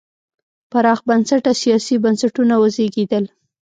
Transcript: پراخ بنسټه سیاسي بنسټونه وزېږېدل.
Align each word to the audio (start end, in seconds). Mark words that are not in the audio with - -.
پراخ 0.71 0.99
بنسټه 1.09 1.51
سیاسي 1.63 1.95
بنسټونه 2.03 2.53
وزېږېدل. 2.61 3.23